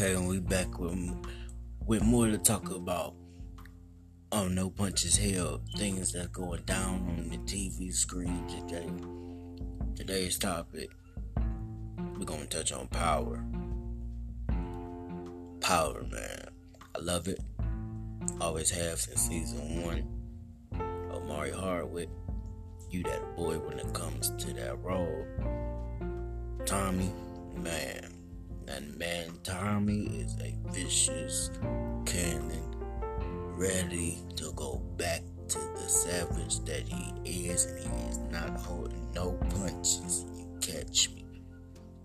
Okay, 0.00 0.14
and 0.14 0.26
we 0.26 0.38
back 0.38 0.78
with 0.78 1.14
with 1.84 2.02
more 2.02 2.26
to 2.26 2.38
talk 2.38 2.70
about. 2.70 3.12
Oh, 4.32 4.48
no 4.48 4.70
punches 4.70 5.18
held. 5.18 5.60
Things 5.76 6.12
that 6.12 6.32
going 6.32 6.62
down 6.62 7.06
on 7.18 7.28
the 7.28 7.36
TV 7.36 7.92
screen 7.92 8.46
today. 8.48 8.88
Today's 9.94 10.38
topic. 10.38 10.88
We're 12.18 12.24
gonna 12.24 12.46
touch 12.46 12.72
on 12.72 12.86
power. 12.88 13.44
Power, 15.60 16.02
man. 16.10 16.48
I 16.94 16.98
love 17.02 17.28
it. 17.28 17.40
Always 18.40 18.70
have 18.70 19.00
since 19.00 19.20
season 19.20 19.82
one. 19.82 21.10
Omari 21.12 21.50
Hardwick, 21.50 22.08
you 22.90 23.02
that 23.02 23.36
boy 23.36 23.58
when 23.58 23.78
it 23.78 23.92
comes 23.92 24.30
to 24.42 24.54
that 24.54 24.82
role. 24.82 25.26
Tommy, 26.64 27.12
man 27.54 28.09
and 28.70 28.96
man, 28.96 29.26
Tommy 29.42 30.06
is 30.20 30.36
a 30.40 30.54
vicious 30.70 31.50
cannon, 32.06 32.76
ready 33.56 34.22
to 34.36 34.52
go 34.52 34.80
back 34.96 35.22
to 35.48 35.58
the 35.58 35.88
savage 35.88 36.60
that 36.64 36.86
he 36.86 37.48
is, 37.48 37.64
and 37.64 37.78
he 37.78 38.08
is 38.08 38.18
not 38.30 38.50
holding 38.60 39.10
no 39.12 39.32
punches. 39.50 40.24
You 40.36 40.46
catch 40.60 41.10
me. 41.10 41.42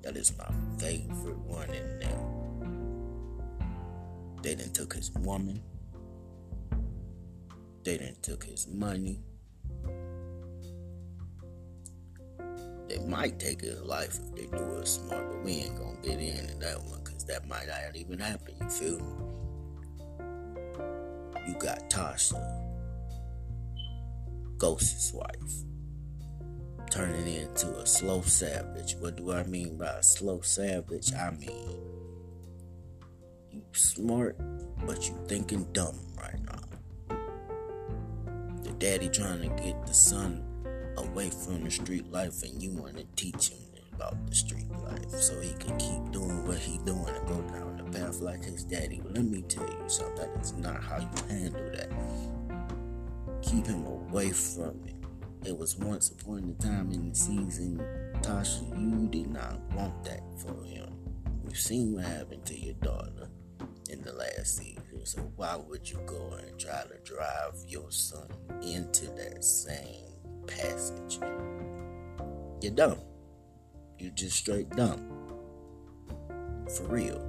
That 0.01 0.17
is 0.17 0.35
my 0.37 0.49
favorite 0.79 1.37
one 1.37 1.69
in 1.69 1.99
there. 1.99 2.25
They 4.41 4.55
didn't 4.55 4.73
took 4.73 4.93
his 4.93 5.11
woman. 5.11 5.61
They 7.83 7.97
didn't 7.97 8.23
took 8.23 8.43
his 8.43 8.67
money. 8.67 9.21
Might 13.07 13.39
take 13.39 13.61
his 13.61 13.81
life 13.81 14.19
if 14.19 14.35
they 14.35 14.57
do 14.57 14.77
it 14.77 14.87
smart, 14.87 15.31
but 15.31 15.43
we 15.43 15.51
ain't 15.53 15.77
gonna 15.77 15.97
get 16.01 16.19
into 16.19 16.55
that 16.57 16.83
one 16.83 17.01
because 17.03 17.23
that 17.25 17.47
might 17.47 17.67
not 17.67 17.95
even 17.95 18.19
happen. 18.19 18.55
You 18.61 18.69
feel 18.69 18.99
me? 18.99 19.13
You 21.47 21.53
got 21.59 21.89
Tasha, 21.89 22.41
Ghost's 24.57 25.13
wife, 25.13 25.63
turning 26.89 27.27
into 27.27 27.69
a 27.77 27.85
slow 27.85 28.21
savage. 28.21 28.95
What 28.99 29.15
do 29.15 29.31
I 29.31 29.43
mean 29.43 29.77
by 29.77 29.87
a 29.87 30.03
slow 30.03 30.41
savage? 30.41 31.13
I 31.13 31.31
mean 31.31 31.95
you 33.51 33.61
smart, 33.71 34.37
but 34.85 35.07
you 35.07 35.17
thinking 35.27 35.65
dumb 35.71 35.97
right 36.17 36.39
now. 36.45 36.59
The 38.63 38.71
daddy 38.71 39.07
trying 39.07 39.41
to 39.41 39.63
get 39.63 39.85
the 39.87 39.93
son 39.93 40.44
away 40.97 41.29
from 41.29 41.63
the 41.63 41.71
street 41.71 42.11
life 42.11 42.43
and 42.43 42.61
you 42.61 42.71
want 42.71 42.97
to 42.97 43.05
teach 43.15 43.49
him 43.49 43.59
about 43.95 44.27
the 44.27 44.35
street 44.35 44.69
life 44.83 45.09
so 45.09 45.39
he 45.39 45.53
can 45.53 45.77
keep 45.77 46.11
doing 46.11 46.45
what 46.45 46.57
he 46.57 46.77
doing 46.79 47.07
and 47.07 47.27
go 47.27 47.41
down 47.53 47.77
the 47.77 47.97
path 47.97 48.19
like 48.19 48.43
his 48.43 48.63
daddy. 48.63 49.01
Let 49.05 49.23
me 49.25 49.41
tell 49.43 49.67
you 49.67 49.83
something. 49.87 50.15
That 50.15 50.41
is 50.41 50.53
not 50.53 50.83
how 50.83 50.99
you 50.99 51.09
handle 51.29 51.71
that. 51.71 51.89
Keep 53.41 53.67
him 53.67 53.85
away 53.85 54.31
from 54.31 54.81
it. 54.85 54.95
It 55.47 55.57
was 55.57 55.77
once 55.77 56.09
upon 56.09 56.55
a 56.59 56.61
time 56.61 56.91
in 56.91 57.09
the 57.09 57.15
season, 57.15 57.79
Tasha, 58.21 58.67
you 58.79 59.07
did 59.07 59.29
not 59.29 59.59
want 59.73 60.03
that 60.03 60.21
for 60.37 60.63
him. 60.65 60.91
We've 61.43 61.57
seen 61.57 61.93
what 61.93 62.05
happened 62.05 62.45
to 62.45 62.59
your 62.59 62.73
daughter 62.75 63.29
in 63.89 64.01
the 64.01 64.13
last 64.13 64.57
season. 64.57 64.81
So 65.03 65.21
why 65.35 65.55
would 65.55 65.87
you 65.87 65.99
go 66.07 66.33
and 66.39 66.59
try 66.59 66.81
to 66.83 66.97
drive 67.03 67.53
your 67.67 67.91
son 67.91 68.27
into 68.63 69.05
that 69.11 69.43
same 69.43 70.14
passage. 70.45 71.19
You're 72.61 72.73
dumb. 72.73 72.99
You're 73.99 74.11
just 74.11 74.37
straight 74.37 74.69
dumb. 74.71 75.11
For 76.75 76.83
real. 76.83 77.23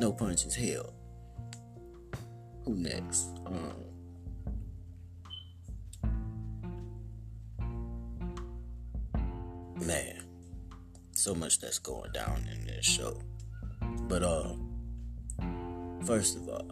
No 0.00 0.12
punches 0.12 0.54
held. 0.54 0.92
Who 2.64 2.74
next? 2.74 3.26
Um, 3.46 3.74
man, 9.76 10.22
so 11.12 11.34
much 11.34 11.60
that's 11.60 11.78
going 11.78 12.12
down 12.12 12.48
in 12.52 12.66
this 12.66 12.84
show. 12.84 13.20
But 14.08 14.22
uh, 14.22 14.54
first 16.04 16.36
of 16.36 16.48
all, 16.48 16.70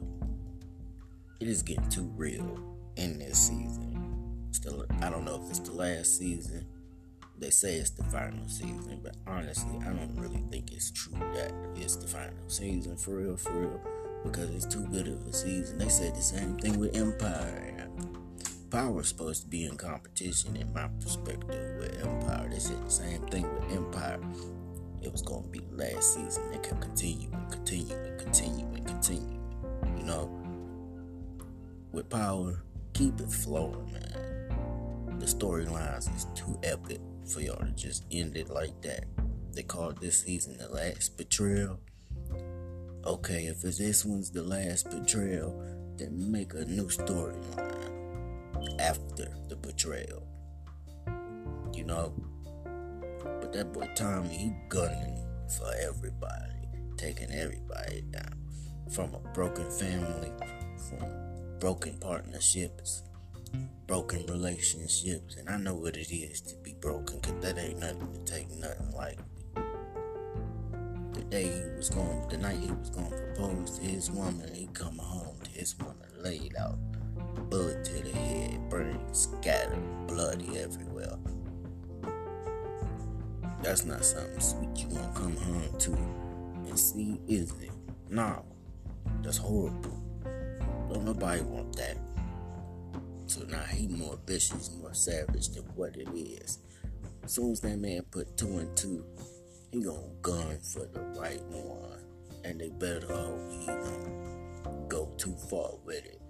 it 1.41 1.49
is 1.49 1.63
getting 1.63 1.89
too 1.89 2.11
real 2.17 2.59
in 2.97 3.19
this 3.19 3.39
season 3.39 3.92
I 5.01 5.09
don't 5.09 5.25
know 5.25 5.43
if 5.43 5.49
it's 5.49 5.61
the 5.61 5.73
last 5.73 6.19
season. 6.19 6.67
They 7.39 7.49
say 7.49 7.77
it's 7.77 7.91
the 7.91 8.05
final 8.05 8.47
season, 8.47 9.01
but 9.03 9.17
honestly, 9.27 9.79
I 9.81 9.93
don't 9.93 10.15
really 10.17 10.45
think 10.51 10.73
it's 10.73 10.91
true 10.91 11.19
that 11.19 11.53
it's 11.75 11.97
the 11.97 12.07
final 12.07 12.49
season 12.49 12.97
for 12.97 13.17
real, 13.17 13.37
for 13.37 13.53
real, 13.53 13.81
because 14.23 14.51
it's 14.51 14.67
too 14.67 14.87
good 14.89 15.09
of 15.09 15.27
a 15.27 15.33
season. 15.33 15.79
They 15.79 15.89
said 15.89 16.15
the 16.15 16.21
same 16.21 16.59
thing 16.59 16.79
with 16.79 16.95
Empire. 16.95 17.89
Power 18.71 19.01
is 19.01 19.09
supposed 19.09 19.43
to 19.45 19.49
be 19.49 19.65
in 19.65 19.77
competition, 19.77 20.55
in 20.57 20.73
my 20.73 20.89
perspective, 21.01 21.79
with 21.79 22.07
Empire. 22.07 22.49
They 22.51 22.59
said 22.59 22.85
the 22.85 22.91
same 22.91 23.23
thing 23.29 23.53
with 23.55 23.73
Empire. 23.73 24.21
It 25.01 25.11
was 25.11 25.23
going 25.23 25.45
to 25.45 25.49
be 25.49 25.61
the 25.61 25.77
last 25.77 26.15
season. 26.15 26.51
They 26.53 26.59
kept 26.59 26.83
continuing, 26.83 27.47
continuing, 27.51 28.19
continuing, 28.19 28.85
continuing. 28.85 29.41
You 29.97 30.05
know, 30.05 30.31
with 31.91 32.09
Power, 32.11 32.63
keep 32.93 33.19
it 33.19 33.31
flowing, 33.31 33.93
man 33.93 34.42
the 35.23 35.29
storylines 35.29 36.13
is 36.17 36.27
too 36.35 36.59
epic 36.65 36.99
for 37.25 37.41
y'all 37.41 37.55
to 37.65 37.71
just 37.77 38.05
end 38.11 38.37
it 38.37 38.51
like 38.51 38.83
that. 38.83 39.05
They 39.53 39.63
called 39.63 40.01
this 40.01 40.25
season 40.25 40.59
the 40.59 40.69
last 40.69 41.17
betrayal. 41.17 41.79
Okay, 43.07 43.45
if 43.47 43.63
this 43.63 44.05
one's 44.05 44.33
the 44.33 44.43
last 44.43 44.91
betrayal, 44.91 45.63
then 45.97 46.33
make 46.33 46.55
a 46.55 46.65
new 46.65 46.89
storyline 46.89 48.81
after 48.81 49.33
the 49.49 49.55
betrayal. 49.55 50.27
You 51.73 51.85
know? 51.85 52.15
But 53.23 53.53
that 53.53 53.73
boy 53.73 53.89
Tommy, 53.95 54.29
he 54.29 54.53
gunning 54.69 55.25
for 55.57 55.73
everybody, 55.87 56.67
taking 56.97 57.31
everybody 57.31 58.03
down. 58.11 58.41
From 58.91 59.15
a 59.15 59.21
broken 59.33 59.71
family, 59.71 60.33
from 60.89 61.07
broken 61.61 61.97
partnerships, 61.99 63.05
broken 63.87 64.25
relationships, 64.27 65.37
and 65.37 65.49
I 65.49 65.57
know 65.57 65.75
what 65.75 65.97
it 65.97 66.13
is 66.13 66.41
to 66.43 66.57
be 66.57 66.75
broken, 66.75 67.21
cause 67.21 67.35
that 67.41 67.59
ain't 67.59 67.79
nothing 67.79 68.13
to 68.13 68.33
take 68.33 68.51
nothing 68.51 68.91
like. 68.97 69.19
The 71.13 71.25
day 71.25 71.45
he 71.45 71.77
was 71.77 71.91
going, 71.91 72.27
the 72.29 72.39
night 72.39 72.59
he 72.59 72.73
was 72.73 72.91
going 72.91 73.11
to 73.11 73.17
propose 73.17 73.79
to 73.79 73.85
his 73.85 74.11
woman, 74.11 74.53
he 74.55 74.69
come 74.73 74.99
home 74.99 75.37
to 75.45 75.51
his 75.51 75.79
woman 75.79 76.09
laid 76.23 76.55
out, 76.57 76.79
bullet 77.51 77.85
to 77.85 78.03
the 78.03 78.11
head, 78.11 78.69
burning, 78.71 78.99
scattered, 79.13 79.79
bloody 80.07 80.59
everywhere. 80.59 81.17
That's 83.63 83.85
not 83.85 84.05
something 84.05 84.41
sweet 84.41 84.77
you 84.77 84.89
want 84.89 85.15
to 85.15 85.21
come 85.21 85.37
home 85.37 85.79
to 85.79 85.93
and 86.69 86.79
see, 86.79 87.21
is 87.29 87.53
it? 87.61 87.71
No, 88.09 88.45
that's 89.23 89.37
horrible. 89.37 89.99
Don't 90.89 91.05
nobody 91.05 91.43
want 91.43 91.77
that. 91.77 91.97
So 93.27 93.43
now 93.45 93.63
he 93.63 93.87
more 93.87 94.19
vicious, 94.27 94.71
more 94.81 94.95
savage 94.95 95.51
than 95.51 95.65
what 95.75 95.97
it 95.97 96.09
is. 96.15 96.59
As 97.25 97.33
soon 97.33 97.53
as 97.53 97.61
that 97.61 97.79
man 97.79 98.03
put 98.11 98.37
two 98.37 98.59
and 98.59 98.77
two, 98.77 99.05
he 99.71 99.81
gonna 99.81 99.99
gun 100.21 100.59
for 100.61 100.87
the 100.87 101.01
right 101.19 101.43
one. 101.45 101.99
And 102.45 102.61
they 102.61 102.71
better 102.71 103.07
hope 103.07 103.51
he 103.51 103.67
don't 103.67 104.89
go 104.89 105.09
too 105.17 105.35
far 105.49 105.71
with 105.85 106.05
it. 106.05 106.21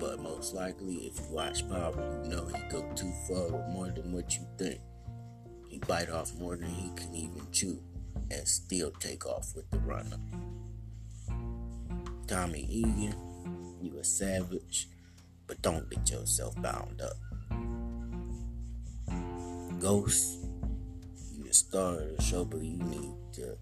But 0.00 0.20
most 0.20 0.54
likely, 0.54 0.94
if 1.06 1.18
you 1.20 1.26
watch 1.30 1.68
Power, 1.68 2.20
you 2.24 2.30
know 2.30 2.46
he 2.46 2.60
go 2.70 2.82
too 2.96 3.12
far 3.28 3.44
with 3.44 3.68
more 3.68 3.90
than 3.90 4.12
what 4.12 4.34
you 4.34 4.46
think. 4.58 4.80
He 5.68 5.78
bite 5.78 6.10
off 6.10 6.34
more 6.36 6.56
than 6.56 6.70
he 6.70 6.90
can 6.96 7.14
even 7.14 7.46
chew 7.52 7.80
and 8.30 8.48
still 8.48 8.90
take 8.92 9.26
off 9.26 9.54
with 9.54 9.70
the 9.70 9.78
runner. 9.78 10.18
Tommy 12.26 12.66
Egan, 12.70 13.14
you 13.82 13.98
a 13.98 14.04
savage 14.04 14.88
but 15.46 15.60
don't 15.62 15.88
get 15.90 16.10
yourself 16.10 16.54
bound 16.60 17.00
up. 17.00 17.16
Ghost, 19.80 20.46
you 21.32 21.44
the 21.44 21.52
star 21.52 21.94
of 21.94 22.16
the 22.16 22.22
show, 22.22 22.44
but 22.44 22.62
you 22.62 22.78
need 22.78 23.12
to 23.34 23.56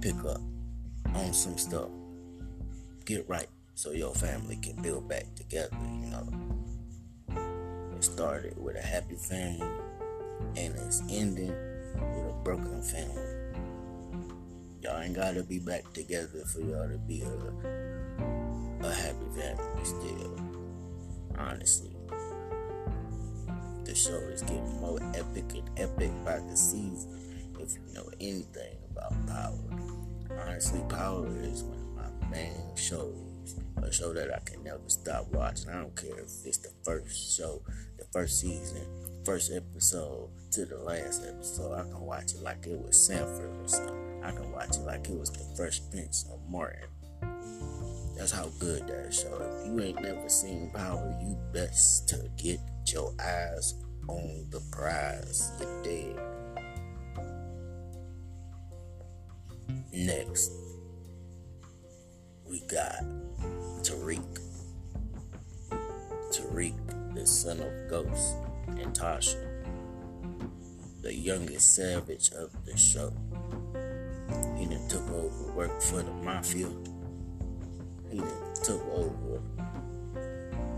pick 0.00 0.24
up 0.24 0.40
on 1.14 1.32
some 1.32 1.58
stuff. 1.58 1.88
Get 3.04 3.28
right 3.28 3.48
so 3.74 3.90
your 3.92 4.14
family 4.14 4.56
can 4.56 4.80
build 4.82 5.08
back 5.08 5.24
together, 5.34 5.76
you 6.00 6.10
know. 6.10 6.28
It 7.96 8.04
started 8.04 8.56
with 8.58 8.76
a 8.76 8.82
happy 8.82 9.16
family 9.16 9.66
and 10.56 10.74
it's 10.76 11.02
ending 11.10 11.48
with 11.48 12.30
a 12.30 12.40
broken 12.44 12.80
family. 12.82 13.22
Y'all 14.82 15.00
ain't 15.00 15.14
gotta 15.14 15.42
be 15.42 15.58
back 15.58 15.92
together 15.92 16.44
for 16.46 16.60
y'all 16.60 16.88
to 16.88 16.98
be 16.98 17.22
a, 17.22 18.86
a 18.86 18.94
happy 18.94 19.26
family 19.34 19.84
still 19.84 20.47
honestly. 21.38 21.90
The 23.84 23.94
show 23.94 24.18
is 24.32 24.42
getting 24.42 24.80
more 24.80 25.00
epic 25.14 25.54
and 25.54 25.70
epic 25.78 26.10
by 26.24 26.38
the 26.40 26.56
season 26.56 27.18
if 27.58 27.72
you 27.74 27.94
know 27.94 28.08
anything 28.20 28.76
about 28.90 29.26
power. 29.26 30.40
honestly, 30.46 30.80
Power 30.88 31.26
is 31.40 31.62
one 31.62 31.78
of 31.78 32.20
my 32.20 32.30
main 32.30 32.76
shows. 32.76 33.14
A 33.82 33.92
show 33.92 34.12
that 34.12 34.34
I 34.34 34.40
can 34.40 34.62
never 34.62 34.88
stop 34.88 35.32
watching. 35.32 35.70
I 35.70 35.80
don't 35.80 35.96
care 35.96 36.18
if 36.18 36.44
it's 36.44 36.58
the 36.58 36.70
first 36.84 37.36
show, 37.36 37.62
the 37.96 38.04
first 38.12 38.40
season, 38.40 38.84
first 39.24 39.52
episode 39.52 40.28
to 40.52 40.66
the 40.66 40.76
last 40.78 41.24
episode. 41.26 41.74
I 41.74 41.82
can 41.82 42.00
watch 42.00 42.34
it 42.34 42.42
like 42.42 42.66
it 42.66 42.78
was 42.78 43.06
Sanford 43.06 43.56
or 43.64 43.68
something. 43.68 44.22
I 44.22 44.32
can 44.32 44.52
watch 44.52 44.76
it 44.76 44.84
like 44.84 45.08
it 45.08 45.18
was 45.18 45.30
the 45.30 45.44
Fresh 45.56 45.80
Prince 45.90 46.26
of 46.30 46.40
Martin. 46.50 46.88
That's 48.18 48.32
how 48.32 48.48
good 48.58 48.88
that 48.88 49.14
show. 49.14 49.32
If 49.40 49.66
you 49.66 49.80
ain't 49.80 50.02
never 50.02 50.28
seen 50.28 50.70
Power, 50.74 51.16
you 51.22 51.38
best 51.52 52.08
to 52.08 52.28
get 52.36 52.58
your 52.92 53.14
eyes 53.20 53.74
on 54.08 54.44
the 54.50 54.60
prize. 54.72 55.52
You're 55.60 55.82
dead. 55.84 56.18
Next, 59.92 60.50
we 62.44 62.60
got 62.66 63.04
Tariq. 63.82 64.40
Tariq, 66.32 67.14
the 67.14 67.24
son 67.24 67.60
of 67.60 67.88
Ghost 67.88 68.34
and 68.68 68.92
Tasha, 68.94 69.44
the 71.02 71.14
youngest 71.14 71.74
savage 71.74 72.32
of 72.32 72.50
the 72.64 72.76
show. 72.76 73.12
He 74.58 74.66
then 74.66 74.88
took 74.88 75.08
over 75.10 75.52
work 75.52 75.80
for 75.80 76.02
the 76.02 76.10
mafia. 76.10 76.68
Took 78.68 78.86
over 78.92 79.40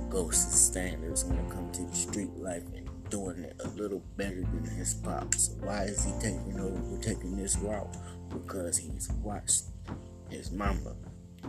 Ghost's 0.08 0.60
standards 0.60 1.24
when 1.24 1.38
it 1.38 1.50
comes 1.50 1.76
to 1.76 1.82
the 1.82 1.96
street 1.96 2.30
life 2.36 2.62
and 2.76 2.88
doing 3.10 3.42
it 3.42 3.56
a 3.64 3.68
little 3.70 4.00
better 4.16 4.42
than 4.42 4.64
his 4.64 4.94
pops. 4.94 5.56
Why 5.60 5.86
is 5.86 6.04
he 6.04 6.12
taking 6.20 6.60
over, 6.60 7.02
taking 7.02 7.36
this 7.36 7.56
route? 7.56 7.96
Because 8.28 8.78
he's 8.78 9.10
watched 9.24 9.64
his 10.28 10.52
mama, 10.52 10.94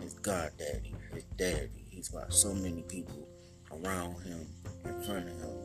his 0.00 0.14
goddaddy, 0.14 0.96
his 1.14 1.22
daddy. 1.36 1.86
He's 1.88 2.10
watched 2.10 2.34
so 2.34 2.52
many 2.52 2.82
people 2.88 3.28
around 3.70 4.20
him, 4.22 4.44
in 4.84 5.00
front 5.04 5.28
of 5.28 5.38
him, 5.38 5.56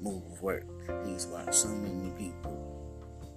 move 0.00 0.40
work. 0.40 0.64
He's 1.04 1.26
watched 1.26 1.56
so 1.56 1.68
many 1.68 2.10
people 2.16 2.56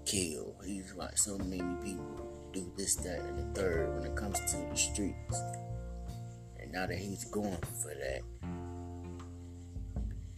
kill. 0.05 0.55
He's 0.65 0.93
watched 0.93 1.19
so 1.19 1.37
many 1.39 1.75
people 1.83 2.49
do 2.53 2.71
this, 2.77 2.95
that, 2.95 3.19
and 3.19 3.37
the 3.37 3.59
third 3.59 3.93
when 3.95 4.09
it 4.09 4.15
comes 4.15 4.39
to 4.39 4.55
the 4.55 4.77
streets. 4.77 5.41
Now 6.75 6.85
that 6.87 6.97
he's 6.97 7.23
going 7.23 7.57
for 7.81 7.93
that, 7.95 8.19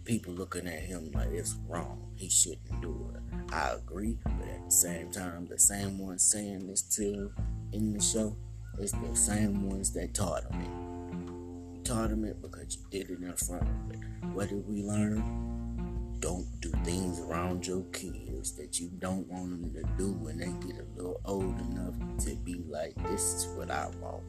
people 0.05 0.33
looking 0.33 0.67
at 0.67 0.83
him 0.83 1.09
like 1.11 1.29
it's 1.29 1.55
wrong. 1.67 2.11
He 2.15 2.29
shouldn't 2.29 2.79
do 2.79 3.11
it. 3.15 3.51
I 3.51 3.71
agree, 3.71 4.19
but 4.23 4.47
at 4.47 4.65
the 4.65 4.71
same 4.71 5.09
time, 5.09 5.47
the 5.47 5.57
same 5.57 5.97
ones 5.97 6.21
saying 6.21 6.67
this 6.67 6.83
to 6.95 7.01
him 7.01 7.35
in 7.73 7.91
the 7.91 7.99
show 7.99 8.35
is 8.77 8.91
the 8.91 9.15
same 9.15 9.67
ones 9.67 9.91
that 9.93 10.13
taught 10.13 10.43
him 10.43 10.61
it. 10.61 11.75
You 11.75 11.83
taught 11.83 12.11
him 12.11 12.23
it 12.23 12.39
because 12.39 12.77
you 12.77 12.83
did 12.91 13.09
it 13.09 13.19
in 13.19 13.33
front 13.33 13.63
of 13.63 13.95
it. 13.95 13.99
What 14.35 14.49
did 14.49 14.63
we 14.69 14.83
learn? 14.83 16.19
Don't 16.19 16.45
do 16.61 16.69
things 16.83 17.19
around 17.19 17.65
your 17.65 17.81
kids 17.93 18.51
that 18.57 18.79
you 18.79 18.91
don't 18.99 19.27
want 19.27 19.49
them 19.49 19.73
to 19.73 19.83
do 19.97 20.11
when 20.11 20.37
they 20.37 20.67
get 20.67 20.81
a 20.81 20.85
little 20.95 21.19
old 21.25 21.59
enough 21.71 21.95
to 22.25 22.35
be 22.35 22.61
like, 22.67 22.93
this 23.09 23.33
is 23.33 23.47
what 23.57 23.71
I 23.71 23.89
want. 23.99 24.21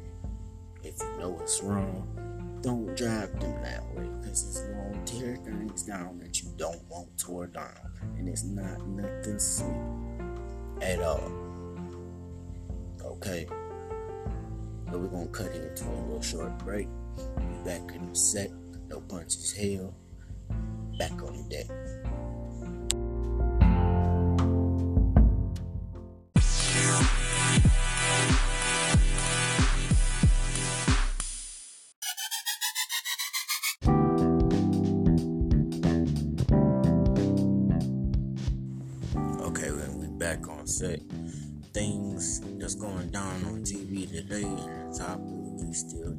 If 0.82 1.00
you 1.00 1.18
know 1.18 1.38
it's 1.42 1.62
wrong, 1.62 2.06
don't 2.62 2.96
drive 2.96 3.38
them 3.40 3.62
that 3.62 3.84
way 3.94 4.08
because 4.20 4.48
it's 4.48 4.60
going 4.60 5.04
to 5.04 5.20
tear 5.20 5.36
things 5.36 5.82
down 5.82 6.18
that 6.20 6.42
you 6.42 6.48
don't 6.56 6.82
want 6.88 7.16
tore 7.18 7.46
down. 7.46 7.74
And 8.16 8.28
it's 8.28 8.44
not 8.44 8.86
nothing 8.86 9.38
sweet 9.38 10.82
at 10.82 11.00
all. 11.00 11.32
Okay. 13.04 13.46
So 14.90 14.98
we're 14.98 15.08
going 15.08 15.26
to 15.26 15.32
cut 15.32 15.54
into 15.54 15.84
a 15.84 16.00
little 16.06 16.22
short 16.22 16.56
break. 16.58 16.88
Be 17.16 17.64
back 17.64 17.92
in 17.94 18.02
a 18.10 18.14
sec. 18.14 18.50
No 18.88 19.00
punches 19.00 19.52
hell. 19.52 19.94
Back 20.98 21.22
on 21.22 21.36
the 21.36 21.48
deck. 21.48 21.66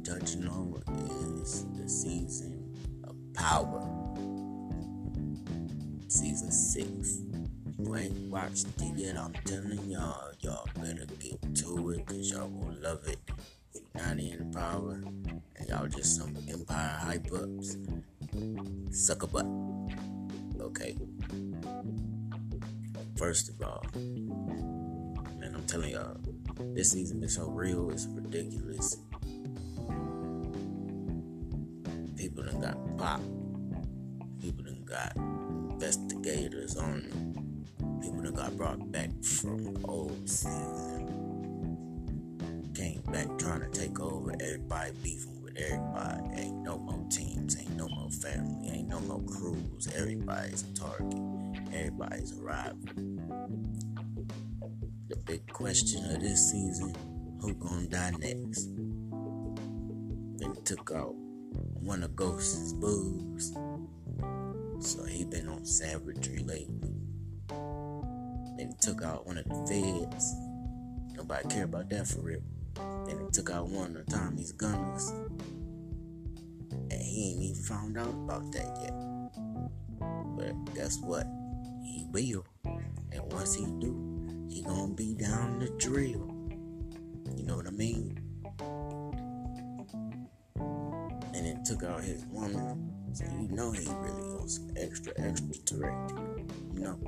Touching 0.04 0.46
on 0.48 0.82
is 1.42 1.64
the 1.76 1.88
season 1.88 2.74
of 3.04 3.14
Power, 3.34 3.82
season 6.08 6.50
six. 6.50 7.20
You 7.78 7.96
ain't 7.96 8.30
watched 8.30 8.66
it 8.80 8.96
yet, 8.96 9.16
I'm 9.16 9.32
telling 9.44 9.88
y'all, 9.88 10.32
y'all 10.40 10.68
better 10.76 11.06
get 11.18 11.54
to 11.56 11.90
it, 11.90 12.06
cause 12.06 12.30
y'all 12.30 12.48
will 12.48 12.74
love 12.80 13.06
it. 13.06 13.18
You're 13.74 13.82
not 13.94 14.18
in 14.18 14.50
Power, 14.52 15.02
and 15.56 15.68
y'all 15.68 15.86
just 15.86 16.16
some 16.16 16.36
Empire 16.48 16.98
hype 17.00 17.32
ups, 17.32 17.76
suck 18.90 19.22
a 19.22 19.26
butt. 19.26 19.46
Okay. 20.60 20.96
First 23.16 23.50
of 23.50 23.62
all, 23.62 23.84
man, 23.94 25.52
I'm 25.54 25.64
telling 25.66 25.92
y'all, 25.92 26.16
this 26.74 26.92
season 26.92 27.22
is 27.22 27.34
so 27.34 27.48
real, 27.48 27.90
it's 27.90 28.06
ridiculous. 28.06 28.96
Got. 33.00 33.20
People 34.42 34.64
done 34.64 34.84
got 34.84 35.16
investigators 35.16 36.76
on 36.76 37.02
them. 37.08 37.64
People 38.02 38.22
done 38.22 38.34
got 38.34 38.54
brought 38.58 38.92
back 38.92 39.08
from 39.24 39.82
old 39.86 40.28
season. 40.28 41.08
Came 42.74 43.00
back 43.10 43.26
trying 43.38 43.60
to 43.60 43.68
take 43.68 43.98
over, 44.00 44.32
everybody 44.38 44.92
beefing 45.02 45.42
with 45.42 45.56
everybody. 45.56 46.42
Ain't 46.42 46.62
no 46.62 46.76
more 46.76 47.02
teams, 47.10 47.58
ain't 47.58 47.74
no 47.74 47.88
more 47.88 48.10
family, 48.10 48.68
ain't 48.68 48.88
no 48.88 49.00
more 49.00 49.22
crews. 49.22 49.88
Everybody's 49.96 50.62
a 50.62 50.74
target. 50.74 51.18
Everybody's 51.72 52.38
a 52.38 52.42
rival. 52.42 52.76
The 55.08 55.16
big 55.24 55.46
question 55.50 56.04
of 56.04 56.20
this 56.20 56.50
season, 56.50 56.94
who 57.40 57.54
gonna 57.54 57.86
die 57.86 58.10
next? 58.18 58.68
Then 60.36 60.54
took 60.64 60.92
out 60.94 61.14
one 61.52 62.02
of 62.02 62.14
Ghost's 62.16 62.72
boos. 62.72 63.52
So 64.80 65.04
he 65.04 65.24
been 65.24 65.48
on 65.48 65.64
savagery 65.64 66.38
lately. 66.38 66.92
Then 68.56 68.74
took 68.80 69.02
out 69.02 69.26
one 69.26 69.38
of 69.38 69.44
the 69.44 69.54
feds. 69.66 70.34
Nobody 71.14 71.48
care 71.48 71.64
about 71.64 71.90
that 71.90 72.06
for 72.06 72.20
real. 72.20 72.40
Then 73.06 73.20
he 73.20 73.30
took 73.30 73.50
out 73.50 73.68
one 73.68 73.96
of 73.96 74.06
Tommy's 74.06 74.52
gunners. 74.52 75.12
And 76.90 77.02
he 77.02 77.32
ain't 77.32 77.42
even 77.42 77.62
found 77.62 77.98
out 77.98 78.08
about 78.08 78.52
that 78.52 78.78
yet. 78.82 78.94
But 80.36 80.74
guess 80.74 80.98
what? 80.98 81.26
He 81.82 82.06
will. 82.10 82.44
And 82.64 83.32
once 83.32 83.54
he 83.54 83.64
do, 83.64 84.46
he 84.48 84.62
gonna 84.62 84.94
be 84.94 85.14
down 85.14 85.58
the 85.58 85.68
drill. 85.78 86.34
You 87.36 87.44
know 87.44 87.56
what 87.56 87.66
I 87.66 87.70
mean? 87.70 88.18
Took 91.70 91.84
out 91.84 92.02
his 92.02 92.24
woman. 92.26 92.90
So 93.12 93.24
you 93.26 93.48
know 93.48 93.70
he 93.70 93.86
really 93.86 94.48
some 94.48 94.70
extra, 94.76 95.12
extra 95.16 95.54
directing. 95.64 96.50
You 96.74 96.80
know? 96.80 96.98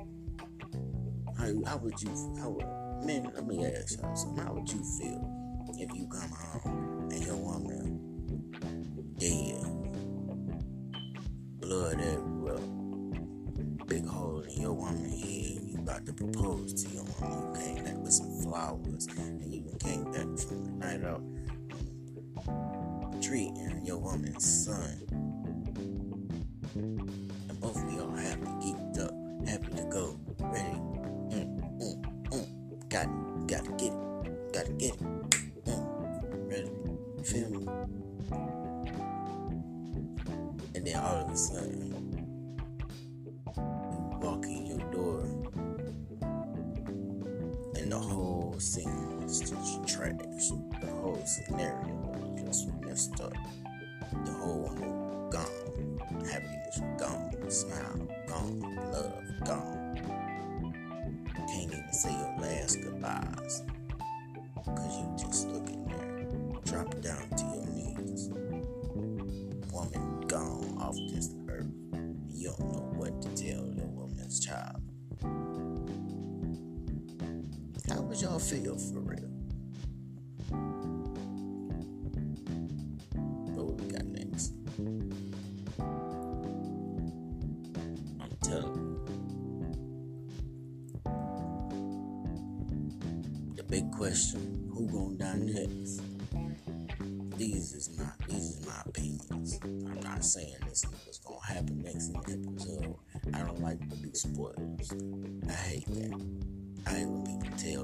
How, 1.37 1.71
how 1.71 1.77
would 1.79 2.01
you, 2.01 2.11
how 2.39 2.51
would, 2.51 3.05
man, 3.05 3.33
let 3.35 3.47
me 3.47 3.65
ask 3.65 3.99
y'all 3.99 4.15
something. 4.15 4.45
How 4.45 4.53
would 4.53 4.71
you 4.71 4.83
feel 4.99 5.69
if 5.79 5.93
you 5.97 6.07
come 6.07 6.31
home 6.31 7.09
and 7.11 7.25
your 7.25 7.37
woman 7.37 7.99
dead? 9.19 9.65
Blood 11.61 12.01
everywhere. 12.01 12.59
Big 13.87 14.07
hole 14.07 14.45
in 14.49 14.63
your 14.63 14.75
woman 14.75 15.11
head. 15.11 15.63
You 15.67 15.79
about 15.79 16.07
to 16.07 16.13
propose 16.13 16.85
to 16.85 16.95
your 16.95 17.05
woman. 17.21 17.55
You 17.57 17.61
came 17.61 17.85
back 17.85 17.97
with 17.97 18.13
some 18.13 18.43
flowers. 18.43 19.09
And 19.19 19.53
you 19.53 19.77
came 19.81 20.05
back 20.05 20.39
from 20.39 20.65
the 20.65 20.87
night 20.87 21.05
out 21.05 21.23
treating 23.33 23.81
your 23.83 23.97
woman's 23.97 24.45
son. 24.45 24.95
And 26.75 27.61
both 27.63 27.83
of 27.83 27.93
y'all 27.95 28.15
happy, 28.15 28.45
geeked 28.61 28.99
up, 29.01 29.49
happy 29.49 29.75
to 29.75 29.85
go, 29.85 30.21
ready. 30.39 30.77
Mm, 31.33 31.81
mm, 31.81 31.97
mm. 32.29 32.89
Got 32.91 33.09
gotta 33.47 33.71
get 33.79 33.95
it, 33.95 34.53
gotta 34.53 34.73
get 34.73 34.93
it. 34.93 35.01
Mm. 35.65 36.51
Ready, 36.51 36.71
feel 37.25 37.49
me? 37.49 37.67
And 40.75 40.87
then 40.87 40.97
all 40.97 41.25
of 41.25 41.31
a 41.31 41.37
sudden, 41.39 41.89
you 43.57 44.19
walk 44.21 44.45
in 44.45 44.67
your 44.67 44.91
door, 44.93 45.23
and 47.77 47.91
the 47.91 47.99
whole 47.99 48.57
scene 48.59 49.23
is 49.25 49.41
just 49.41 49.89
trash. 49.89 50.19
The 50.83 50.91
whole 51.01 51.25
scenario 51.25 51.95
was 52.45 52.65
just 52.65 52.82
messed 52.93 53.21
up. 53.23 53.33
The 54.27 54.33
whole 54.33 54.69
mood 54.79 55.33
gone. 55.33 56.27
Happiness 56.31 56.83
gone. 56.99 57.51
Smile 57.51 58.07
gone. 58.29 58.61
Love 58.93 59.15
gone. 59.47 60.75
Can't 61.49 61.73
even 61.73 61.91
say 61.91 62.13
your 62.13 62.37
last 62.39 62.83
goodbyes. 62.83 63.63
Cause 64.67 64.99
you 64.99 65.09
just 65.19 65.49
looking 65.49 65.87
there. 65.87 66.27
Drop 66.67 67.01
down 67.01 67.31
to 67.31 67.45
your 67.55 67.67
knees. 67.69 68.29
Woman 69.73 70.21
gone 70.29 70.77
off 70.79 70.97
this 71.15 71.31
earth. 71.49 71.73
You 72.31 72.49
don't 72.59 72.73
know 72.73 72.93
what 72.97 73.23
to 73.23 73.29
tell 73.29 73.67
your 73.69 73.87
woman's 73.87 74.39
child. 74.39 74.83
How 77.89 78.03
would 78.03 78.21
y'all 78.21 78.39
feel 78.39 78.77
for 78.77 79.01
real? 79.01 79.42
Not 100.23 100.29
saying 100.29 100.55
this 100.69 100.85
is 100.85 100.91
what's 101.05 101.19
gonna 101.19 101.47
happen 101.47 101.83
next 101.83 102.07
in 102.07 102.13
the 102.13 102.49
episode. 102.49 102.95
I 103.35 103.43
don't 103.45 103.61
like 103.61 103.81
to 103.91 103.97
do 103.97 104.11
spoilers. 104.15 104.93
I 105.49 105.53
hate 105.53 105.87
that. 105.89 106.15
I 106.87 106.91
hate 106.91 107.09
when 107.09 107.27
people 107.27 107.57
tell 107.59 107.83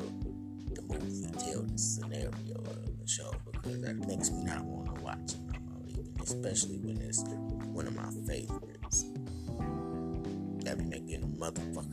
the 0.73 0.83
movie, 0.83 1.27
tell 1.33 1.63
the 1.63 1.77
scenario 1.77 2.31
of 2.31 3.01
the 3.01 3.09
show 3.09 3.35
because 3.51 3.81
that 3.83 3.97
makes 4.07 4.31
me 4.31 4.45
not 4.45 4.63
want 4.65 4.95
to 4.95 5.03
watch 5.03 5.33
it 5.33 6.07
especially 6.23 6.79
when 6.79 7.01
it's 7.01 7.25
one 7.73 7.89
of 7.89 7.97
my 7.97 8.09
favorites. 8.25 9.05
That 10.65 10.79
be 10.79 10.85
making 10.85 11.25
a 11.25 11.27
motherfucker 11.27 11.88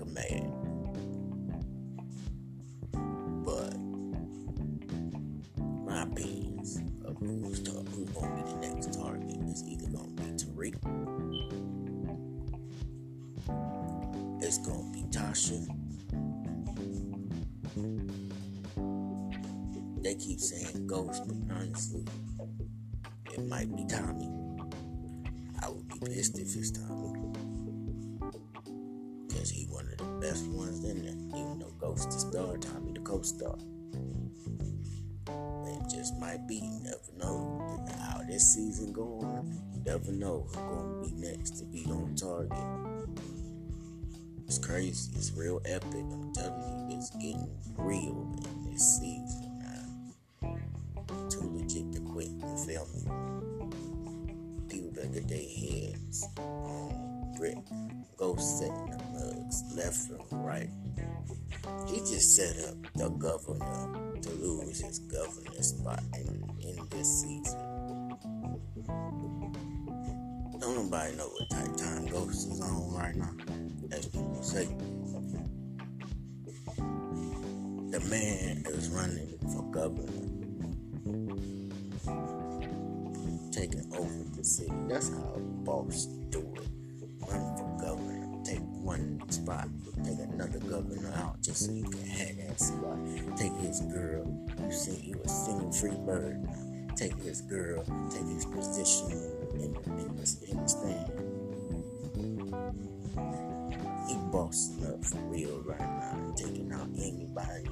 saying 20.95 21.07
Ghost, 21.07 21.23
but 21.27 21.55
honestly, 21.55 22.05
it 23.33 23.45
might 23.47 23.75
be 23.75 23.85
Tommy. 23.85 24.29
I 25.61 25.69
would 25.69 25.87
be 25.87 25.99
pissed 25.99 26.37
if 26.37 26.55
it's 26.55 26.71
Tommy. 26.71 27.13
Cause 29.29 29.49
he 29.49 29.65
one 29.65 29.87
of 29.87 29.97
the 29.97 30.27
best 30.27 30.47
ones 30.47 30.83
in 30.83 31.03
there. 31.03 31.39
Even 31.39 31.59
though 31.59 31.73
Ghost 31.79 32.09
is 32.09 32.21
star, 32.21 32.57
Tommy 32.57 32.93
the 32.93 33.01
co-star. 33.01 33.57
It 35.67 35.89
just 35.89 36.17
might 36.19 36.47
be. 36.47 36.55
You 36.55 36.79
never 36.83 37.17
know 37.17 37.85
how 37.99 38.21
this 38.27 38.53
season 38.53 38.93
going. 38.93 39.61
You 39.73 39.81
never 39.85 40.11
know 40.11 40.45
who's 40.47 40.55
gonna 40.55 41.01
be 41.01 41.11
next 41.27 41.57
to 41.59 41.65
be 41.65 41.85
on 41.85 42.15
target. 42.15 42.57
It's 44.47 44.59
crazy. 44.59 45.11
It's 45.15 45.31
real 45.33 45.61
epic. 45.65 45.93
I'm 45.93 46.31
telling 46.33 46.89
you, 46.89 46.97
it's 46.97 47.09
getting 47.11 47.49
real 47.77 48.37
in 48.45 48.71
this 48.71 48.99
season, 48.99 49.44
me? 55.15 55.21
People 55.21 55.29
their 55.29 55.91
heads 55.91 56.27
um, 56.37 56.45
on 56.45 57.33
brick. 57.37 57.57
Go 58.17 58.35
setting 58.35 58.89
the 58.89 58.97
mugs 59.13 59.63
left 59.75 60.09
and 60.09 60.45
right. 60.45 60.69
He 61.87 61.99
just 61.99 62.35
set 62.35 62.55
up 62.69 62.75
the 62.95 63.09
governor 63.09 64.19
to 64.21 64.29
lose 64.31 64.81
his 64.81 64.99
governor 64.99 65.61
spot 65.61 66.01
in, 66.13 66.43
in 66.61 66.87
this 66.89 67.21
season. 67.21 67.59
Don't 70.59 70.75
nobody 70.75 71.15
know 71.15 71.27
what 71.27 71.49
type 71.49 71.75
time 71.77 72.05
Ghost 72.07 72.51
is 72.51 72.61
on 72.61 72.93
right 72.93 73.15
now, 73.15 73.31
as 73.91 74.07
people 74.07 74.41
say. 74.41 74.67
The 77.91 77.99
man 78.09 78.63
is 78.67 78.89
running 78.89 79.37
for 79.53 79.63
governor, 79.71 80.34
city. 84.45 84.71
That's 84.87 85.09
how 85.09 85.35
boss 85.63 86.05
do 86.29 86.39
it. 86.55 86.67
Run 87.27 87.57
for 87.57 87.77
governor, 87.81 88.43
take 88.43 88.59
one 88.59 89.21
spot, 89.29 89.67
take 90.03 90.19
another 90.19 90.59
governor 90.59 91.11
out 91.17 91.41
just 91.41 91.65
so 91.65 91.71
you 91.71 91.83
can 91.83 92.05
have 92.05 92.37
that 92.37 92.59
spot. 92.59 92.97
Take 93.35 93.53
his 93.53 93.81
girl, 93.81 94.25
you 94.63 94.71
see, 94.71 95.07
you 95.07 95.17
was 95.21 95.31
singing 95.45 95.71
Free 95.71 95.97
Bird. 96.05 96.47
Take 96.95 97.15
his 97.23 97.41
girl, 97.41 97.83
take 98.09 98.25
his 98.27 98.45
position 98.45 99.11
in, 99.55 99.75
in, 99.89 100.15
the, 100.15 100.31
in 100.49 100.57
the 100.61 100.67
stand. 100.69 101.11
He 104.07 104.15
bossing 104.31 104.85
up 104.85 105.03
for 105.03 105.17
real 105.27 105.61
right 105.65 105.79
now 105.79 106.33
taking 106.37 106.71
out 106.71 106.87
anybody 106.97 107.69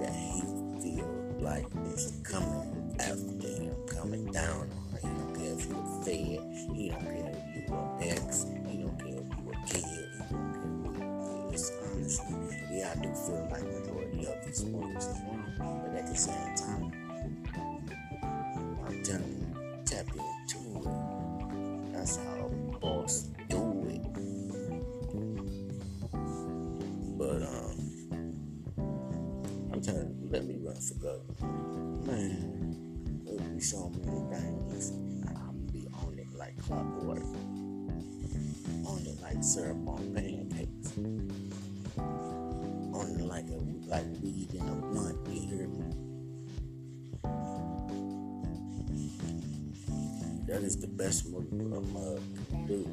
that 0.00 0.12
he 0.12 0.40
feel 0.82 1.08
like 1.40 1.66
is 1.94 2.20
coming 2.24 2.96
after 3.00 3.48
him, 3.48 3.74
coming 3.86 4.30
down 4.32 4.68
he 6.74 6.88
don't 6.90 7.00
care 7.02 7.32
if 7.32 7.68
you 7.68 7.74
a 7.74 7.98
ex, 8.00 8.46
he 8.68 8.78
don't 8.78 8.98
care 8.98 9.08
if 9.08 9.28
you 9.38 9.50
a 9.50 9.66
kid, 9.66 9.84
he 9.84 10.32
don't 10.32 10.94
care 10.94 11.06
who 11.06 11.48
you 11.48 11.54
is. 11.54 11.72
Honestly, 11.84 12.36
yeah, 12.70 12.94
I 12.96 13.00
do 13.00 13.14
feel 13.14 13.48
like 13.50 13.62
majority 13.62 14.26
of 14.26 14.44
these 14.46 14.64
movies 14.64 15.04
is 15.06 15.20
wrong, 15.26 15.52
but 15.58 15.98
at 15.98 16.06
the 16.06 16.14
same 16.16 16.54
time, 16.56 16.87
syrup 39.48 39.88
on 39.88 40.12
pancakes. 40.14 40.92
On 41.96 43.28
like 43.28 43.46
a 43.48 43.58
like 43.88 44.04
weed 44.22 44.52
in 44.52 44.60
a 44.60 44.74
blunt. 44.74 45.16
You 45.26 45.40
hear 45.48 45.68
me? 45.68 45.86
That 50.46 50.62
is 50.62 50.76
the 50.76 50.86
best 50.86 51.30
move 51.30 51.50
a 51.50 51.80
mug 51.80 52.20
can 52.50 52.66
do. 52.66 52.86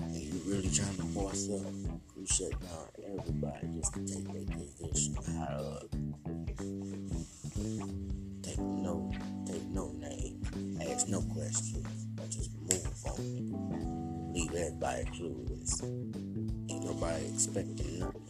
And 0.00 0.16
you 0.16 0.40
really 0.46 0.68
trying 0.68 0.96
to 0.96 1.04
boss 1.14 1.48
up, 1.48 1.72
you 2.16 2.26
shut 2.26 2.50
down 2.60 2.88
everybody 3.18 3.68
just 3.76 3.94
to 3.94 4.00
take 4.04 4.26
their 4.26 4.46
position 4.80 5.14
high 5.14 5.54
up. 5.54 5.94
Clueless. 15.06 15.82
Ain't 16.70 16.84
nobody 16.84 17.24
expecting 17.26 17.98
nothing. 18.00 18.22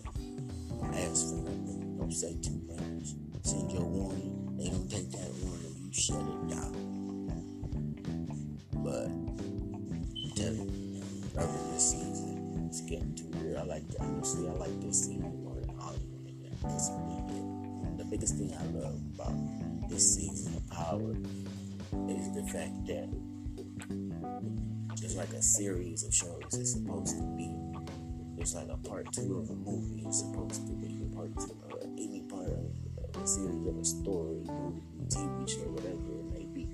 Don't 0.80 0.94
ask 0.94 1.28
for 1.28 1.36
nothing. 1.36 1.96
Don't 1.98 2.12
say 2.12 2.36
too 2.42 2.60
much. 2.68 3.14
Send 3.42 3.72
your 3.72 3.82
warning. 3.82 4.56
They 4.58 4.68
don't 4.68 4.90
take 4.90 5.10
that 5.12 5.30
warning. 5.42 5.74
You 5.86 5.92
shut 5.92 6.20
it 6.20 6.48
down. 6.50 6.72
But 8.74 9.08
I'm 9.08 10.30
telling 10.36 10.68
you, 10.68 11.02
loving 11.34 11.72
this 11.72 11.90
season. 11.90 12.66
It's 12.68 12.80
getting 12.82 13.14
too 13.14 13.30
real. 13.38 13.58
I 13.58 13.62
like 13.62 13.84
honestly, 14.00 14.48
I 14.48 14.52
like 14.52 14.80
this 14.80 15.04
season 15.06 15.44
more 15.44 15.54
than 15.54 15.68
them. 15.68 15.94
It's 16.64 16.90
really 16.90 17.96
The 17.96 18.04
biggest 18.04 18.36
thing 18.36 18.52
I 18.52 18.64
love 18.78 19.00
about 19.14 19.88
this 19.88 20.14
season 20.16 20.54
of 20.54 20.68
Power 20.70 21.12
is 22.10 22.32
the 22.34 22.42
fact 22.52 22.86
that 22.86 23.08
it's 25.02 25.16
like 25.16 25.32
a 25.32 25.42
series 25.42 26.04
of 26.04 26.14
shows. 26.14 26.42
It's 26.52 26.72
supposed 26.72 27.16
to 27.16 27.22
be. 27.36 27.54
It's 28.36 28.54
like 28.54 28.68
a 28.68 28.76
part 28.88 29.12
two 29.12 29.38
of 29.38 29.50
a 29.50 29.54
movie. 29.54 30.04
It's 30.06 30.20
supposed 30.20 30.66
to 30.66 30.72
be 30.72 31.02
a 31.02 31.16
part 31.16 31.34
two 31.36 31.56
of 31.70 31.82
any 31.96 32.22
part 32.22 32.46
of 32.46 33.22
a 33.22 33.26
series 33.26 33.66
of 33.66 33.76
a 33.78 33.84
story, 33.84 34.42
movie, 34.46 34.82
TV 35.08 35.48
show, 35.48 35.68
whatever 35.70 35.94
it 35.94 36.24
may 36.32 36.44
be 36.46 36.68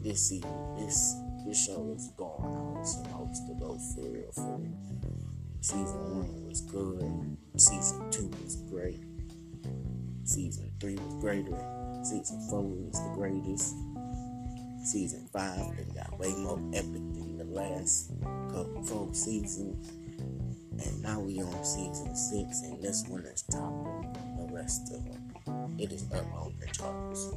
this 0.00 0.28
season, 0.28 0.76
this 0.76 1.16
this 1.46 1.66
show 1.66 1.92
is 1.96 2.10
gone. 2.16 2.42
how 2.42 2.80
it's 2.80 2.94
supposed 2.94 3.46
to 3.46 3.54
go 3.54 3.78
for 3.94 4.32
for. 4.32 4.60
Season 5.60 6.16
one 6.16 6.48
was 6.48 6.60
good. 6.62 7.36
Season 7.56 8.10
two 8.10 8.30
was 8.42 8.56
great. 8.70 9.00
Season 10.24 10.70
three 10.80 10.96
was 10.96 11.14
greater. 11.20 11.58
season 12.04 12.40
four 12.48 12.72
is 12.88 13.00
the 13.00 13.12
greatest. 13.14 13.74
Season 14.88 15.28
five 15.34 15.78
it 15.78 15.94
got 15.94 16.18
way 16.18 16.34
more 16.36 16.58
epic 16.72 16.94
than 17.12 17.36
the 17.36 17.44
last 17.44 18.10
couple 18.48 19.12
seasons. 19.12 19.86
And 20.82 21.02
now 21.02 21.20
we 21.20 21.42
on 21.42 21.62
season 21.62 22.16
six, 22.16 22.62
and 22.62 22.82
this 22.82 23.04
one 23.06 23.26
is 23.26 23.42
topping 23.42 24.16
the 24.38 24.50
rest 24.50 24.90
of 24.94 25.04
them. 25.04 25.76
It 25.78 25.92
is 25.92 26.10
up 26.10 26.24
on 26.32 26.54
the 26.58 26.68
charts. 26.68 27.34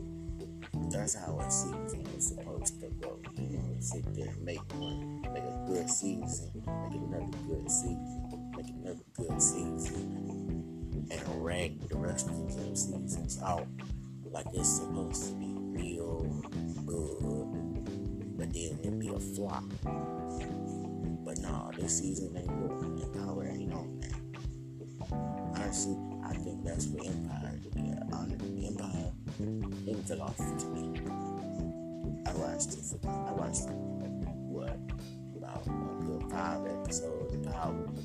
That's 0.92 1.16
how 1.16 1.40
a 1.40 1.52
season 1.52 2.08
is 2.16 2.30
supposed 2.30 2.80
to 2.80 2.88
go. 3.02 3.20
You 3.36 3.58
know, 3.58 3.76
sit 3.82 4.06
there 4.16 4.30
and 4.30 4.46
make 4.46 4.62
one, 4.76 5.22
make 5.34 5.44
a 5.44 5.66
good 5.68 5.90
season, 5.90 6.52
make 6.56 7.02
another 7.02 7.38
good 7.50 7.70
season, 7.70 8.54
make 8.56 8.70
another 8.70 9.04
good 9.18 9.42
season, 9.42 11.08
and 11.12 11.44
rag 11.44 11.86
the 11.90 11.98
rest 11.98 12.30
of 12.30 12.48
the 12.48 12.76
seasons 12.78 13.42
out 13.44 13.68
like 14.32 14.46
it's 14.54 14.78
supposed 14.78 15.28
to 15.28 15.34
be 15.34 15.54
real 15.58 16.24
good, 16.86 17.41
but 18.42 18.54
then 18.54 18.80
it 18.84 19.00
be 19.00 19.10
a 19.10 19.20
flop. 19.20 19.64
But 21.24 21.38
nah, 21.38 21.70
this 21.78 22.00
season 22.00 22.36
ain't 22.36 22.48
good, 22.48 23.04
and 23.04 23.14
power 23.14 23.48
ain't 23.48 23.72
on 23.72 24.00
that. 24.00 24.16
Honestly, 25.56 25.96
I 26.26 26.34
think 26.34 26.66
that's 26.66 26.88
what 26.88 27.06
Empire 27.06 27.60
did. 27.62 27.76
Yeah, 27.76 28.02
Empire, 28.68 29.12
it 29.86 29.98
fell 30.08 30.24
off 30.24 30.38
to 30.38 30.66
me. 30.70 31.00
I 32.26 32.34
watched 32.34 32.74
it. 32.74 32.80
For, 32.82 32.98
I 33.08 33.32
watched 33.32 33.70
what 34.50 34.76
about 35.38 35.68
a 35.68 36.04
good 36.04 36.32
five 36.32 36.66
episodes. 36.66 37.36
About 37.36 37.96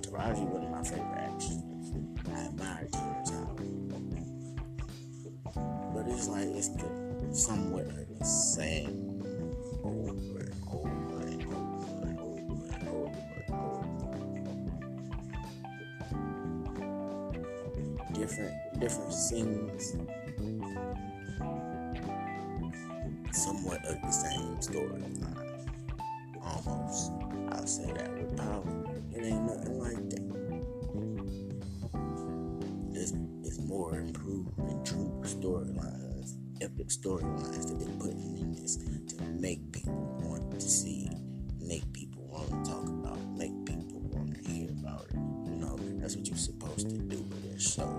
Taraji 0.00 0.48
one 0.48 0.64
of 0.64 0.70
my 0.70 0.82
favorite 0.82 1.14
actors. 1.14 1.60
I 2.26 2.46
admire 2.46 2.88
Taraji, 2.90 3.36
but 5.92 6.08
it's 6.08 6.28
like 6.28 6.46
it's 6.46 6.68
the, 6.70 7.05
somewhat 7.36 7.86
the 8.18 8.24
same 8.24 9.22
over 9.84 10.38
and 10.40 10.54
over 10.72 11.26
and 11.26 11.42
over 11.44 12.06
and 12.06 12.18
over 12.18 12.64
and 12.74 12.88
over. 12.88 13.86
Different 18.14 18.80
different 18.80 19.12
scenes 19.12 19.96
somewhat 23.32 23.84
of 23.84 24.00
the 24.00 24.10
same 24.10 24.56
storyline. 24.56 25.68
Almost. 26.42 27.12
I'll 27.52 27.66
say 27.66 27.92
that 27.92 28.14
with 28.14 28.36
power. 28.36 28.62
It 29.14 29.24
ain't 29.24 29.42
nothing 29.42 29.78
like 29.78 30.10
that. 30.10 30.25
Epic 36.86 37.02
storylines 37.02 37.66
that 37.66 37.78
they're 37.80 37.98
putting 37.98 38.38
in 38.38 38.52
this 38.52 38.76
to 38.76 39.22
make 39.40 39.72
people 39.72 40.20
want 40.22 40.50
to 40.52 40.60
see 40.60 41.08
make 41.60 41.82
people 41.92 42.24
want 42.28 42.48
to 42.48 42.70
talk 42.70 42.84
about 42.86 43.18
make 43.36 43.52
people 43.64 44.00
want 44.12 44.32
to 44.34 44.50
hear 44.50 44.70
about 44.70 45.04
it. 45.10 45.14
You 45.14 45.56
know, 45.56 45.76
that's 45.98 46.16
what 46.16 46.28
you're 46.28 46.36
supposed 46.36 46.88
to 46.88 46.96
do 46.96 47.16
with 47.16 47.52
this 47.52 47.74
show. 47.74 47.95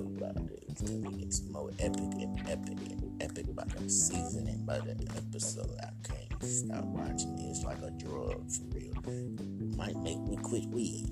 Love 0.00 0.16
about 0.16 0.50
it. 0.50 0.64
Because 0.68 0.90
it 0.90 1.18
gets 1.18 1.42
more 1.50 1.70
epic 1.78 2.12
and 2.20 2.38
epic 2.48 2.78
and 2.90 3.22
epic 3.22 3.54
by 3.54 3.64
the 3.64 3.88
season 3.88 4.46
and 4.48 4.66
by 4.66 4.78
the 4.78 4.92
episode. 5.16 5.76
I 5.82 5.90
can't 6.06 6.42
stop 6.42 6.84
watching 6.84 7.38
it. 7.38 7.50
It's 7.50 7.64
like 7.64 7.78
a 7.82 7.90
drug 7.90 8.50
for 8.50 8.64
real. 8.74 8.94
It 9.06 9.76
Might 9.76 9.96
make 9.96 10.20
me 10.20 10.36
quit 10.42 10.66
weed. 10.66 11.10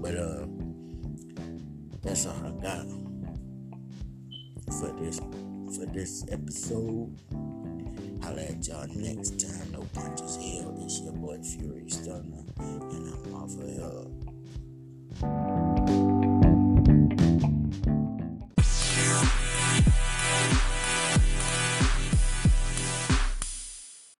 But 0.00 0.16
uh 0.16 0.46
that's 2.02 2.26
all 2.26 2.36
I 2.44 2.50
got 2.62 2.86
for 4.78 4.92
this 5.00 5.18
for 5.76 5.86
this 5.86 6.24
episode. 6.30 7.18
I'll 8.22 8.38
at 8.38 8.66
y'all 8.66 8.86
next 8.94 9.40
time. 9.40 9.72
No 9.72 9.86
punches 9.94 10.36
held. 10.36 10.82
It's 10.82 11.00
your 11.00 11.12
boy 11.12 11.38
Fury 11.42 11.88
Stunner. 11.88 12.44